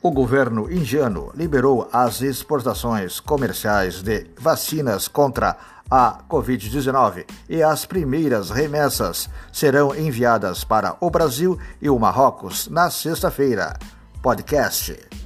[0.00, 5.56] O governo indiano liberou as exportações comerciais de vacinas contra
[5.90, 12.90] a Covid-19 e as primeiras remessas serão enviadas para o Brasil e o Marrocos na
[12.90, 13.76] sexta-feira.
[14.22, 15.17] Podcast